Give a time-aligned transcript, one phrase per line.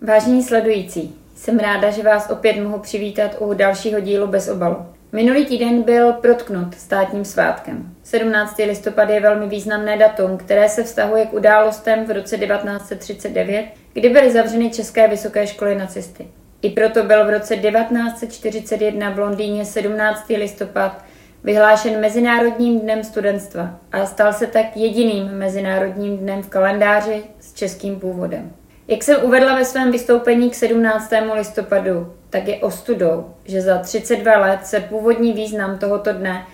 [0.00, 4.76] Vážení sledující, jsem ráda, že vás opět mohu přivítat u dalšího dílu bez obalu.
[5.12, 7.94] Minulý týden byl protknut státním svátkem.
[8.02, 8.58] 17.
[8.58, 14.30] listopad je velmi významné datum, které se vztahuje k událostem v roce 1939, kdy byly
[14.30, 16.26] zavřeny české vysoké školy nacisty.
[16.62, 20.28] I proto byl v roce 1941 v Londýně 17.
[20.28, 21.04] listopad
[21.44, 28.00] vyhlášen Mezinárodním dnem studentstva a stal se tak jediným mezinárodním dnem v kalendáři s českým
[28.00, 28.57] původem.
[28.90, 31.12] Jak jsem uvedla ve svém vystoupení k 17.
[31.34, 36.46] listopadu, tak je ostudou, že za 32 let se původní význam tohoto dne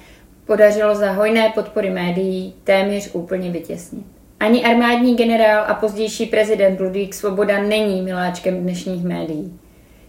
[0.47, 4.07] podařilo za hojné podpory médií téměř úplně vytěsnit.
[4.41, 9.59] Ani armádní generál a pozdější prezident Ludvík Svoboda není miláčkem dnešních médií.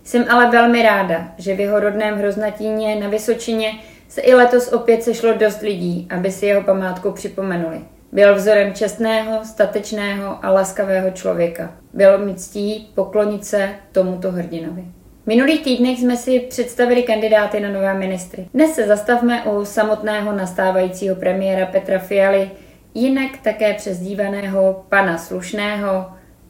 [0.03, 3.71] Jsem ale velmi ráda, že v jeho rodném Hroznatíně na Vysočině
[4.07, 7.81] se i letos opět sešlo dost lidí, aby si jeho památku připomenuli.
[8.15, 11.73] Byl vzorem čestného, statečného a laskavého člověka.
[11.93, 14.83] Bylo mi ctí poklonit se tomuto hrdinovi.
[15.23, 18.47] V minulých týdnech jsme si představili kandidáty na nové ministry.
[18.53, 22.51] Dnes se zastavme u samotného nastávajícího premiéra Petra Fialy,
[22.93, 26.05] jinak také přezdívaného pana Slušného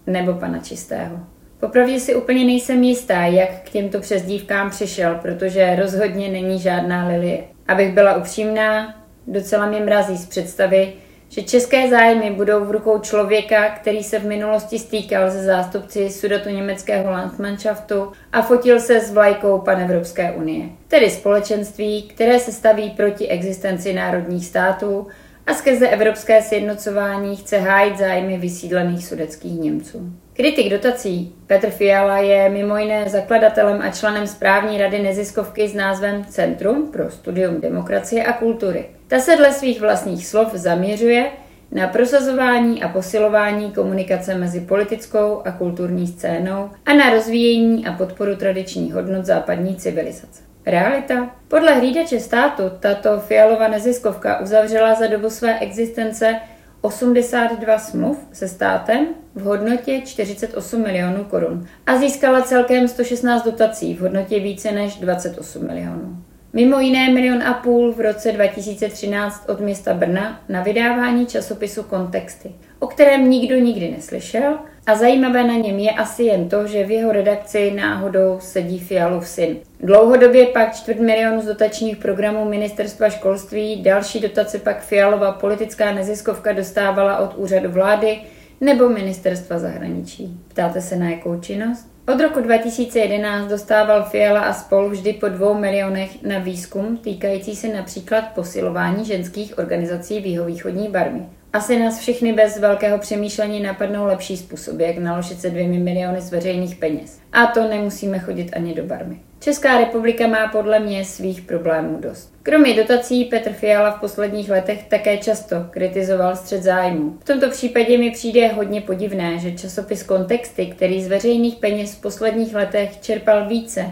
[0.08, 1.20] nebo pana Čistého.
[1.60, 7.44] Popravdě si úplně nejsem jistá, jak k těmto přezdívkám přišel, protože rozhodně není žádná lilie.
[7.68, 8.96] Abych byla upřímná,
[9.28, 10.94] docela mě mrazí z představy,
[11.36, 16.50] že české zájmy budou v rukou člověka, který se v minulosti stýkal se zástupci sudato
[16.50, 23.28] německého Landsmannschaftu a fotil se s vlajkou Panevropské unie, tedy společenství, které se staví proti
[23.28, 25.08] existenci národních států
[25.48, 30.10] a skrze evropské sjednocování chce hájit zájmy vysídlených sudeckých Němců.
[30.34, 36.26] Kritik dotací Petr Fiala je mimo jiné zakladatelem a členem správní rady neziskovky s názvem
[36.26, 38.86] Centrum pro studium demokracie a kultury.
[39.08, 41.32] Ta se dle svých vlastních slov zaměřuje
[41.72, 48.36] na prosazování a posilování komunikace mezi politickou a kulturní scénou a na rozvíjení a podporu
[48.36, 50.44] tradičních hodnot západní civilizace.
[50.66, 51.30] Realita?
[51.48, 56.40] Podle hlídače státu tato fialová neziskovka uzavřela za dobu své existence
[56.82, 64.02] 82 smluv se státem v hodnotě 48 milionů korun a získala celkem 116 dotací v
[64.02, 66.25] hodnotě více než 28 milionů.
[66.56, 72.52] Mimo jiné milion a půl v roce 2013 od města Brna na vydávání časopisu Kontexty,
[72.80, 74.58] o kterém nikdo nikdy neslyšel
[74.88, 79.28] a zajímavé na něm je asi jen to, že v jeho redakci náhodou sedí Fialův
[79.28, 79.58] syn.
[79.80, 86.54] Dlouhodobě pak čtvrt milionu z dotačních programů ministerstva školství, další dotace pak Fialova politická neziskovka
[86.54, 88.20] dostávala od úřadu vlády
[88.62, 90.40] nebo ministerstva zahraničí.
[90.48, 91.95] Ptáte se na jakou činnost?
[92.08, 97.68] Od roku 2011 dostával Fiala a spol vždy po dvou milionech na výzkum týkající se
[97.68, 101.26] například posilování ženských organizací v jihovýchodní barmy.
[101.56, 106.32] Asi nás všechny bez velkého přemýšlení napadnou lepší způsoby, jak naložit se dvěmi miliony z
[106.32, 107.20] veřejných peněz.
[107.34, 109.20] A to nemusíme chodit ani do barmy.
[109.40, 112.34] Česká republika má podle mě svých problémů dost.
[112.44, 117.18] Kromě dotací Petr Fiala v posledních letech také často kritizoval střed zájmu.
[117.20, 122.02] V tomto případě mi přijde hodně podivné, že časopis Kontexty, který z veřejných peněz v
[122.02, 123.86] posledních letech čerpal více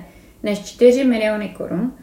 [0.43, 1.93] než 4 miliony korun,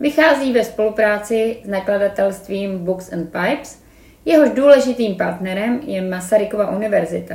[0.00, 3.82] vychází ve spolupráci s nakladatelstvím Books and Pipes–
[4.28, 7.34] Jehož důležitým partnerem je Masarykova univerzita,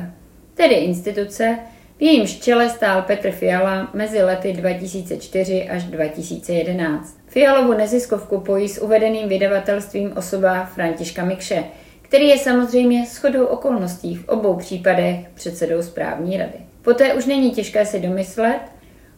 [0.53, 1.59] tedy instituce,
[1.97, 7.17] v jejímž čele stál Petr Fiala mezi lety 2004 až 2011.
[7.27, 11.63] Fialovu neziskovku pojí s uvedeným vydavatelstvím osoba Františka Mikše,
[12.01, 16.57] který je samozřejmě shodou okolností v obou případech předsedou správní rady.
[16.81, 18.61] Poté už není těžké si domyslet,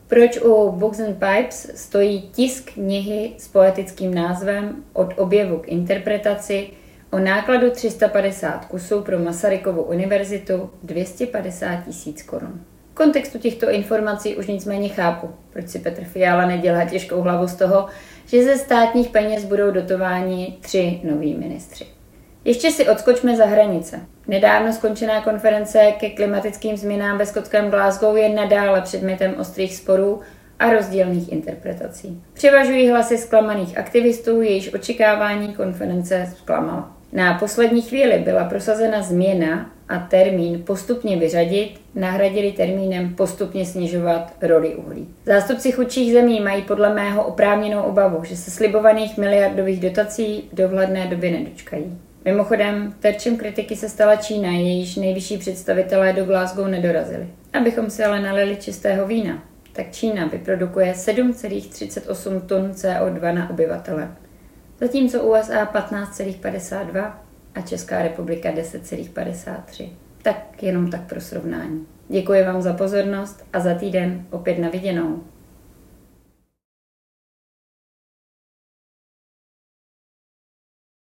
[0.08, 6.68] proč u Books and Pipes stojí tisk knihy s poetickým názvem Od objevu k interpretaci
[7.16, 12.62] O nákladu 350 kusů pro Masarykovu univerzitu 250 tisíc korun.
[12.92, 17.56] V kontextu těchto informací už nicméně chápu, proč si Petr Fiala nedělá těžkou hlavu z
[17.56, 17.88] toho,
[18.26, 21.86] že ze státních peněz budou dotováni tři noví ministři.
[22.46, 24.00] Ještě si odskočme za hranice.
[24.28, 30.22] Nedávno skončená konference ke klimatickým změnám ve skotském Glasgow je nadále předmětem ostrých sporů
[30.60, 32.24] a rozdílných interpretací.
[32.34, 36.95] Převažují hlasy zklamaných aktivistů, jejichž očekávání konference zklamala.
[37.16, 44.76] Na poslední chvíli byla prosazena změna a termín postupně vyřadit nahradili termínem postupně snižovat roli
[44.76, 45.08] uhlí.
[45.26, 51.08] Zástupci chudších zemí mají podle mého oprávněnou obavu, že se slibovaných miliardových dotací v dohledné
[51.08, 51.98] době nedočkají.
[52.26, 57.28] Mimochodem, terčem kritiky se stala Čína, jejíž nejvyšší představitelé do Glasgow nedorazili.
[57.54, 64.10] Abychom si ale nalili čistého vína, tak Čína vyprodukuje 7,38 tun CO2 na obyvatele
[64.80, 67.14] zatímco USA 15,52
[67.56, 69.90] a Česká republika 10,53.
[70.22, 71.88] Tak jenom tak pro srovnání.
[72.10, 75.24] Děkuji vám za pozornost a za týden opět na viděnou.